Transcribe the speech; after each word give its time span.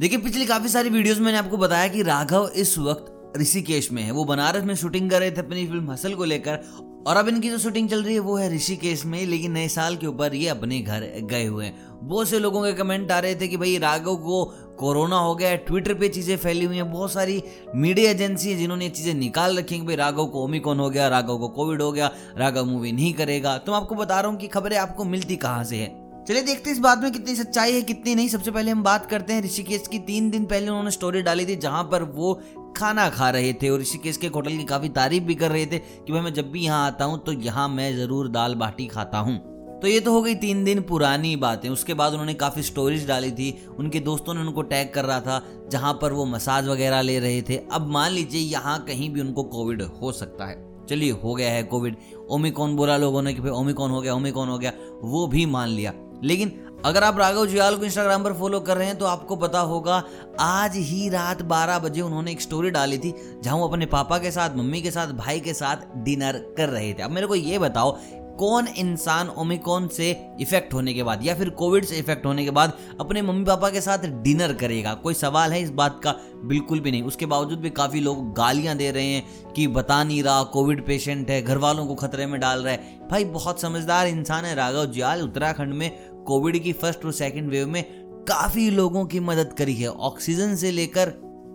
देखिए, 0.00 0.18
पिछली 0.18 0.46
काफ़ी 0.46 0.68
सारी 0.68 0.90
वीडियोस 0.90 1.18
में 1.18 1.24
मैंने 1.24 1.38
आपको 1.38 1.56
बताया 1.56 1.88
कि 1.88 2.02
राघव 2.02 2.50
इस 2.56 2.78
वक्त 2.78 3.38
ऋषिकेश 3.38 3.92
में 3.92 4.02
है। 4.02 4.10
वो 4.10 4.24
बनारस 4.24 4.64
में 4.64 4.74
शूटिंग 4.74 5.10
कर 5.10 5.20
रहे 5.20 5.30
थे 5.30 5.40
अपनी 5.40 5.66
फ़िल्म 5.66 5.90
हसल 5.90 6.14
को 6.14 6.24
लेकर। 6.24 6.60
और 7.06 7.16
अब 7.16 7.28
इनकी 7.28 7.50
जो 7.50 7.58
शूटिंग 7.58 7.88
चल 7.88 8.02
रही 8.02 8.14
है, 8.14 8.20
वो 8.20 8.36
है 8.36 8.54
ऋषिकेश 8.54 9.04
में, 9.04 9.26
लेकिन 9.26 9.52
नए 9.52 9.68
साल 9.68 9.96
के 9.96 10.06
ऊपर 10.06 10.34
ये 10.34 10.48
अपने 10.48 10.80
घर 10.80 11.00
गए 11.22 11.44
हुए 11.44 11.64
हैं। 11.64 11.98
बहुत 12.02 12.28
से 12.28 12.38
लोगों 12.38 12.62
के 12.62 12.72
कमेंट 12.72 13.12
आ 13.12 13.18
रहे 13.18 13.34
थे 13.34 13.48
कि 13.48 13.56
भाई, 13.56 13.78
राघव 13.78 14.16
को 14.16 14.44
कोरोना 14.78 15.18
हो 15.18 15.34
गया 15.34 15.48
है 15.48 15.56
ट्विटर 15.56 15.94
पे 15.94 16.08
चीज़ें 16.08 16.36
फैली 16.36 16.64
हुई 16.64 16.76
हैं। 16.76 16.92
बहुत 16.92 17.12
सारी 17.12 17.42
मीडिया 17.74 18.10
एजेंसी 18.10 18.52
है 18.52 18.58
जिन्होंने 18.58 18.84
ये 18.84 18.90
चीज़ें 18.90 19.14
निकाल 19.14 19.58
रखी 19.58 19.74
हैं 19.74 19.82
कि 19.82 19.86
भाई, 19.86 19.96
राघव 19.96 20.26
को 20.26 20.44
ओमिकॉन 20.44 20.80
हो 20.80 20.90
गया, 20.90 21.08
राघव 21.08 21.38
को 21.38 21.48
कोविड 21.48 21.82
हो 21.82 21.92
गया, 21.92 22.10
राघव 22.38 22.64
मूवी 22.64 22.92
नहीं 22.92 23.14
करेगा। 23.14 23.58
तो 23.58 23.72
मैं 23.72 23.80
आपको 23.80 23.94
बता 23.94 24.20
रहा 24.20 24.30
हूँ 24.30 24.38
कि 24.38 24.48
खबरें 24.48 24.78
आपको 24.78 25.04
मिलती 25.04 25.36
कहाँ 25.36 25.64
से 25.64 25.76
है। 25.76 25.99
चलिए 26.28 26.42
देखते 26.42 26.70
हैं 26.70 26.76
इस 26.76 26.80
बात 26.82 26.98
में 26.98 27.10
कितनी 27.12 27.34
सच्चाई 27.34 27.72
है, 27.72 27.80
कितनी 27.82 28.14
नहीं। 28.14 28.28
सबसे 28.28 28.50
पहले 28.50 28.70
हम 28.70 28.82
बात 28.82 29.06
करते 29.06 29.32
हैं 29.32 29.42
ऋषिकेश 29.42 29.86
की। 29.88 29.98
तीन 30.00 30.30
दिन 30.30 30.44
पहले 30.44 30.68
उन्होंने 30.68 30.90
स्टोरी 30.90 31.22
डाली 31.22 31.46
थी 31.46 31.56
जहाँ 31.56 31.82
पर 31.84 32.02
वो 32.12 32.32
खाना 32.76 33.08
खा 33.10 33.30
रहे 33.30 33.52
थे 33.52 33.68
और 33.68 33.80
ऋषिकेश 33.80 34.16
के 34.16 34.26
होटल 34.26 34.56
की 34.56 34.64
काफ़ी 34.64 34.88
तारीफ़ 34.88 35.24
भी 35.24 35.34
कर 35.34 35.50
रहे 35.50 35.66
थे 35.66 35.78
कि 35.78 36.12
भाई 36.12 36.20
मैं 36.22 36.32
जब 36.34 36.50
भी 36.50 36.60
यहाँ 36.60 36.86
आता 36.86 37.04
हूँ 37.04 37.18
तो 37.24 37.32
यहाँ 37.32 37.68
मैं 37.68 37.94
ज़रूर 37.96 38.28
दाल 38.28 38.54
बाटी 38.54 38.86
खाता 38.86 39.18
हूँ। 39.18 39.36
तो 39.80 39.88
ये 39.88 40.00
तो 40.00 40.12
हो 40.12 40.22
गई 40.22 40.34
तीन 40.36 40.64
दिन 40.64 40.80
पुरानी 40.82 41.34
बातें। 41.38 41.68
उसके 41.68 41.94
बाद 41.94 42.12
उन्होंने 42.12 42.34
काफ़ी 42.34 42.62
स्टोरीज 42.62 43.06
डाली 43.08 43.30
थी। 43.32 43.50
उनके 43.78 44.00
दोस्तों 44.00 44.34
ने 44.34 44.40
उनको 44.40 44.62
टैग 44.62 44.92
कर 44.94 45.04
रहा 45.04 45.20
था, 45.20 45.42
जहाँ 45.72 45.92
पर 46.02 46.12
वो 46.12 46.24
मसाज 46.26 46.68
वगैरह 46.68 47.00
ले 47.02 47.18
रहे 47.18 47.40
थे। 47.42 47.56
अब 47.72 47.86
मान 47.88 48.10
लीजिए 48.12 48.40
यहाँ 48.42 48.78
कहीं 48.84 49.10
भी 49.10 49.20
उनको 49.20 49.42
कोविड 49.44 49.82
हो 49.82 50.12
सकता 50.12 50.46
है। 50.46 50.86
चलिए, 50.86 51.10
हो 51.12 51.34
गया 51.34 51.50
है 51.50 51.62
कोविड 51.62 51.96
ओमिकॉन 52.30 52.76
बोला 52.76 52.96
लोगों 52.96 53.22
ने 53.22 53.34
कि 53.34 53.40
भाई 53.40 53.50
ओमिकॉन 53.52 53.90
हो 53.90 54.00
गया 54.00 54.14
ओमिकॉन 54.14 54.48
हो 54.48 54.58
गया, 54.58 54.72
वो 55.02 55.26
भी 55.26 55.46
मान 55.46 55.68
लिया। 55.68 55.92
लेकिन 56.24 56.66
अगर 56.84 57.04
आप 57.04 57.18
राघव 57.18 57.46
जुयाल 57.46 57.76
को 57.76 57.84
इंस्टाग्राम 57.84 58.24
पर 58.24 58.32
फॉलो 58.32 58.60
कर 58.60 58.76
रहे 58.76 58.86
हैं 58.86 58.98
तो 58.98 59.06
आपको 59.06 59.36
पता 59.36 59.60
होगा, 59.60 60.02
आज 60.40 60.76
ही 60.76 61.08
रात 61.08 61.42
12 61.42 61.78
बजे 61.78 62.00
उन्होंने 62.00 62.32
एक 62.32 62.40
स्टोरी 62.40 62.70
डाली 62.70 62.98
थी, 62.98 63.14
जहाँ 63.42 63.56
वो 63.56 63.68
अपने 63.68 63.86
पापा 63.86 64.18
के 64.18 64.30
साथ, 64.30 64.56
मम्मी 64.56 64.82
के 64.82 64.90
साथ, 64.90 65.06
भाई 65.06 65.40
के 65.40 65.54
साथ 65.54 65.76
डिनर 65.96 66.54
कर 66.56 66.68
रहे 66.68 66.94
थे। 66.94 67.02
अब 67.02 67.10
मेरे 67.10 67.26
को 67.26 67.34
ये 67.34 67.58
बताओ, 67.58 67.98
कौन 68.38 68.66
इंसान 68.66 69.28
ओमिकॉन 69.28 69.88
से 69.88 70.36
इफ़ेक्ट 70.40 70.74
होने 70.74 70.94
के 70.94 71.02
बाद, 71.02 71.26
या 71.26 71.34
फिर 71.34 71.50
कोविड 71.50 71.84
से 71.84 71.96
इफ़ेक्ट 71.96 72.26
होने 72.26 72.44
के 72.44 72.50
बाद, 72.50 72.72
अपने 73.00 73.22
मम्मी 73.22 73.44
पापा 73.44 73.70
के 73.70 73.80
साथ 73.80 73.98
डिनर 73.98 74.52
करेगा? 74.52 74.94
कोई 74.94 75.14
सवाल 75.14 75.52
है 75.52 75.60
इस 75.62 75.70
बात 75.70 76.00
का? 76.04 76.14
बिल्कुल 76.44 76.80
भी 76.80 76.90
नहीं। 76.90 77.02
उसके 77.02 77.26
बावजूद 77.26 77.58
भी 77.58 77.70
काफ़ी 77.70 78.00
लोग 78.00 78.32
गालियाँ 78.34 78.76
दे 78.76 78.90
रहे 78.90 79.06
हैं 79.06 79.52
कि 79.52 79.66
बता 79.66 80.04
नहीं 80.04 80.22
रहा 80.22 80.42
कोविड 80.42 80.86
पेशेंट 80.86 81.30
है 81.30 81.42
घर 81.42 81.58
वालों 81.58 81.86
को 81.86 81.94
खतरे 81.94 82.26
में 82.26 82.40
डाल 82.40 82.62
रहा 82.62 82.72
है। 82.72 83.08
भाई, 83.10 83.24
बहुत 83.24 83.60
समझदार 83.60 84.06
इंसान 84.06 84.44
है 84.44 84.54
राघव 84.54 84.86
जियाल, 84.86 85.22
उत्तराखंड 85.22 85.74
में 85.74 86.09
कोविड 86.26 86.62
की 86.62 86.72
फ़र्स्ट 86.72 87.04
और 87.04 87.12
सेकेंड 87.12 87.50
वेव 87.50 87.68
में 87.68 87.82
काफ़ी 88.28 88.70
लोगों 88.70 89.04
की 89.06 89.20
मदद 89.20 89.52
करी 89.52 89.74
है। 89.74 89.88
ऑक्सीजन 89.88 90.56
से 90.56 90.70
लेकर 90.70 91.12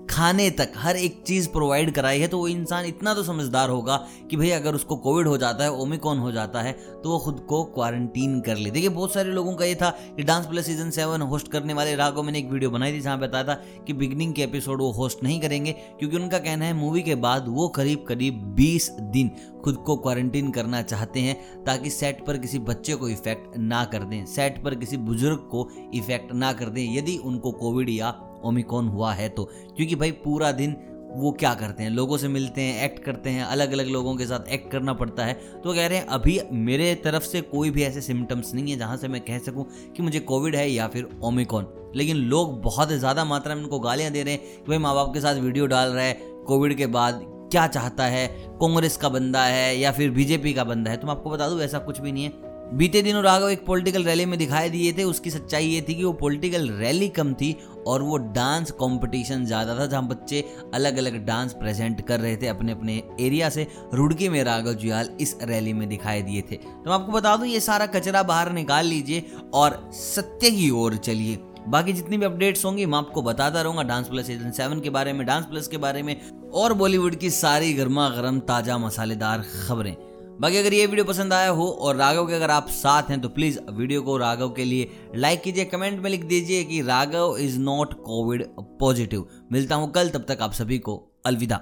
खाने 0.10 0.50
तक 0.50 0.74
हर 0.78 0.96
एक 0.96 1.22
चीज़ 1.28 1.48
प्रोवाइड 1.50 1.92
कराई 1.92 2.20
है 2.20 2.28
तो 2.28 2.38
वो 2.38 2.48
इंसान 2.48 2.86
इतना 2.86 3.14
तो 3.14 3.24
समझदार 3.24 3.70
होगा 3.70 3.96
कि 4.30 4.38
भाई 4.38 4.50
अगर 4.50 4.76
उसको 4.76 4.96
कोविड 4.98 5.28
हो 5.28 5.38
जाता 5.38 5.64
है, 5.64 5.72
ओमिकॉन 5.72 6.20
हो 6.20 6.32
जाता 6.32 6.62
है 6.62 6.74
तो 7.04 7.10
वो 7.10 7.18
खुद 7.20 7.40
को 7.50 7.64
क्वारंटीन 7.66 8.40
कर 8.42 8.58
ले। 8.58 8.72
देखिए, 8.72 8.90
बहुत 8.90 9.14
सारे 9.14 9.32
लोगों 9.32 9.56
का 9.56 9.66
ये 9.66 9.76
था 9.76 9.90
कि 10.16 10.24
dance 10.24 10.46
plus 10.46 10.66
season 10.66 10.90
seven 10.90 11.22
host 11.24 11.52
करने 11.52 11.74
वाले 11.74 11.96
राघव 11.96 12.24
मैंने 12.24 12.40
एक 12.40 12.50
वीडियो 12.52 12.70
बनाई 12.72 12.94
थी 12.94 13.00
जहाँ 13.00 13.20
बताया 13.20 13.44
था 13.44 13.54
कि 13.88 13.94
बिगनिंग 13.94 14.34
के 14.34 14.44
एपिसोड 14.44 14.82
वो 14.82 14.92
होस्ट 14.92 15.24
नहीं 15.24 15.40
करेंगे, 15.42 15.72
क्योंकि 15.72 16.18
उनका 16.18 16.40
कहना 16.40 16.66
है 16.66 16.74
मूवी 16.74 17.02
के 17.02 17.16
बाद 17.18 17.46
वो 17.48 17.68
करीब 17.70 18.06
करीब 18.08 18.44
बीस 18.56 18.90
दिन 19.02 19.32
खुद 19.64 19.76
को 19.76 19.96
क्वारंटीन 19.98 20.52
करना 20.52 20.82
चाहते 20.84 21.20
हैं, 21.20 21.64
ताकि 21.66 21.90
सेट 21.90 22.26
पर 22.26 22.38
किसी 22.38 22.60
बच्चे 22.62 22.96
को 22.96 23.10
इफ़ेक्ट 23.10 23.58
ना 23.58 23.84
कर 23.86 24.04
दें 24.04 24.26
सेट 24.26 24.64
पर 24.64 24.76
किसी 24.76 24.98
बुज़ुर्ग 25.00 25.48
को 25.52 25.68
इफ़ेक्ट 25.94 26.32
ना 26.34 26.54
कर 26.54 26.66
दें। 26.66 26.84
यदि 26.94 27.18
उनको 27.18 27.52
कोविड 27.54 27.90
या 27.90 28.12
ओमिकॉन 28.46 28.88
हुआ 28.88 29.14
है 29.14 29.30
तो 29.30 29.50
क्योंकि 29.78 29.96
भाई 29.96 30.12
पूरा 30.24 30.52
दिन 30.54 30.76
वो 31.16 31.32
क्या 31.32 31.54
करते 31.54 31.84
हैं? 31.84 31.90
लोगों 31.90 32.18
से 32.18 32.28
मिलते 32.28 32.62
हैं 32.62 32.84
एक्ट 32.86 33.04
करते 33.04 33.30
हैं 33.30 33.44
अलग 33.44 33.72
अलग 33.72 33.88
लोगों 33.88 34.16
के 34.16 34.26
साथ 34.26 34.48
एक्ट 34.48 34.72
करना 34.72 34.94
पड़ता 34.94 35.26
है। 35.26 35.34
तो 35.64 35.74
कह 35.74 35.86
रहे 35.88 35.98
हैं, 35.98 36.06
अभी 36.06 36.40
मेरे 36.52 36.94
तरफ़ 36.96 37.24
से 37.24 37.42
कोई 37.44 37.70
भी 37.70 37.84
ऐसे 37.84 38.02
सिम्टम्स 38.02 38.54
नहीं 38.54 38.72
है 38.72 38.78
जहाँ 38.78 38.98
से 38.98 39.08
मैं 39.08 39.22
कह 39.22 39.40
सकूँ 39.40 39.66
कि 39.96 40.04
मुझे 40.04 40.20
कोविड 40.22 40.56
है 40.56 40.70
या 40.72 40.88
फिर 40.88 41.08
ओमिकॉन। 41.24 41.68
लेकिन 41.96 42.18
लोग 42.26 42.62
बहुत 42.62 42.90
ज़्यादा 42.90 43.26
मात्रा 43.26 43.56
में 43.56 43.62
उनको 43.64 43.80
गालियाँ 43.80 44.12
दे 44.12 44.24
रहे 44.24 44.34
हैं 44.34 44.42
कि 44.56 44.70
भाई 44.70 44.78
माँ 44.78 44.94
बाप 44.96 45.14
के 45.14 45.22
साथ 45.22 45.36
वीडियो 45.36 45.68
डाल 45.68 45.90
रहा 45.90 46.04
है 46.04 46.14
कोविड 46.48 46.76
के 46.78 46.88
बाद 46.88 47.22
क्या 47.52 47.68
चाहता 47.68 48.06
है? 48.06 48.28
कांग्रेस 48.62 48.98
का 48.98 49.10
बंदा 49.10 49.44
है 49.44 49.78
या 49.78 49.92
फिर 49.92 50.10
बीजेपी 50.12 50.54
का 50.54 50.64
बंदा 50.64 50.92
है? 50.92 50.98
तो 50.98 51.08
मैं 51.08 51.14
आपको 51.14 51.30
बता 51.30 51.50
दूँ, 51.50 51.62
ऐसा 51.62 51.80
कुछ 51.80 52.00
भी 52.00 52.12
नहीं 52.12 52.24
है। 52.24 52.45
बीते 52.74 53.02
दिनों 53.02 53.22
राघव 53.24 53.50
एक 53.50 53.66
पॉलिटिकल 53.66 54.04
रैली 54.04 54.26
में 54.26 54.38
दिखाई 54.40 54.70
दिए 54.70 54.94
थे। 54.94 55.04
उसकी 55.04 55.32
सच्चाई 55.32 55.66
ये 55.66 55.82
थी 55.82 55.94
कि 55.96 56.04
वो 56.04 56.12
पॉलिटिकल 56.14 56.70
रैली 56.72 57.08
कम 57.10 57.34
थी 57.34 57.56
और 57.88 58.02
वो 58.02 58.18
डांस 58.18 58.72
कंपटीशन 58.72 59.46
ज़्यादा 59.46 59.78
था, 59.80 59.86
जहाँ 59.86 60.08
बच्चे 60.08 60.44
अलग 60.74 60.98
अलग 60.98 61.26
डांस 61.26 61.54
प्रेजेंट 61.54 62.06
कर 62.08 62.20
रहे 62.20 62.36
थे 62.38 62.48
अपने 62.48 62.72
अपने 62.72 63.02
एरिया 63.20 63.50
से। 63.50 63.68
रुड़की 63.94 64.30
में 64.30 64.44
राघव 64.44 64.74
जुयाल 64.74 65.10
इस 65.22 65.38
रैली 65.44 65.74
में 65.74 65.88
दिखाई 65.90 66.22
दिए 66.22 66.42
थे। 66.42 66.56
तो 66.56 66.84
मैं 66.86 66.94
आपको 66.94 67.12
बता 67.12 67.36
दूँ, 67.36 67.48
ये 67.48 67.60
सारा 67.60 67.86
कचरा 67.88 68.24
बाहर 68.24 68.52
निकाल 68.54 68.86
लीजिए 68.86 69.24
और 69.54 69.78
सत्य 69.94 70.52
की 70.52 70.70
ओर 70.72 70.96
चलिए। 70.98 71.38
बाकी 71.68 71.94
जितनी 71.94 72.18
भी 72.18 72.26
अपडेट्स 72.26 72.66
होंगी, 72.66 72.86
मैं 72.86 72.98
आपको 72.98 73.22
बताता 73.22 73.62
रहूँगा 73.62 73.84
डांस 73.84 74.08
प्लस 74.08 74.28
सीज़न 74.28 74.52
सेवन 74.54 74.80
के 74.80 74.90
बारे 74.90 75.14
में 75.14 75.26
डांस 75.28 75.46
प्लस 75.46 75.68
के 75.68 75.78
बारे 75.78 76.04
में 76.04 76.20
और 76.54 76.74
बॉलीवुड 76.74 77.16
की 77.16 77.30
सारी 77.32 77.74
गर्मा 77.74 78.10
गर्म 78.12 78.40
ताज़ा, 78.42 78.78
मसालेदार 78.78 79.46
खबरें। 79.60 79.96
बाकी 80.42 80.58
अगर 80.58 80.74
ये 80.74 80.86
वीडियो 80.86 81.06
पसंद 81.06 81.34
आया 81.34 81.50
हो 81.50 81.68
और 81.68 81.96
राघव 81.96 82.28
के 82.28 82.34
अगर 82.34 82.52
आप 82.52 82.68
साथ 82.70 83.10
हैं 83.10 83.20
तो 83.22 83.30
प्लीज़ 83.30 83.60
वीडियो 83.70 84.02
को 84.02 84.18
राघव 84.18 84.50
के 84.50 84.66
लिए 84.66 84.90
लाइक 85.16 85.42
कीजिए 85.42 85.66
कमेंट 85.66 86.02
में 86.04 86.10
लिख 86.10 86.24
दीजिए 86.24 86.64
कि 86.64 86.82
Raghav 86.82 87.38
is 87.38 87.60
not 87.60 87.94
covid 88.04 88.46
positive 88.80 89.28
मिलता 89.52 89.76
हूँ 89.76 89.92
कल, 89.92 90.10
तब 90.10 90.26
तक 90.28 90.42
आप 90.42 90.54
सभी 90.54 90.80
को 90.80 90.98
अलविदा। 91.26 91.62